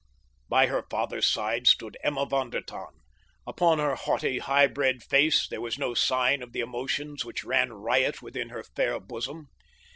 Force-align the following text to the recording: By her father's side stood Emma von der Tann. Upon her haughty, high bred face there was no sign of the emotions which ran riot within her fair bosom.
By 0.49 0.65
her 0.65 0.83
father's 0.89 1.27
side 1.29 1.67
stood 1.67 1.95
Emma 2.03 2.25
von 2.25 2.49
der 2.49 2.61
Tann. 2.61 3.01
Upon 3.45 3.77
her 3.77 3.93
haughty, 3.93 4.39
high 4.39 4.65
bred 4.65 5.03
face 5.03 5.47
there 5.47 5.61
was 5.61 5.77
no 5.77 5.93
sign 5.93 6.41
of 6.41 6.53
the 6.53 6.59
emotions 6.61 7.23
which 7.23 7.43
ran 7.43 7.71
riot 7.71 8.19
within 8.19 8.49
her 8.49 8.63
fair 8.63 8.99
bosom. 8.99 9.49